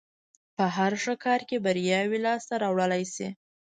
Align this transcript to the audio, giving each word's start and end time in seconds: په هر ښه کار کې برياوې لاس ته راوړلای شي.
په 0.55 0.65
هر 0.75 0.91
ښه 1.03 1.13
کار 1.25 1.41
کې 1.49 1.63
برياوې 1.65 2.19
لاس 2.25 2.41
ته 2.49 2.55
راوړلای 2.63 3.03
شي. 3.15 3.27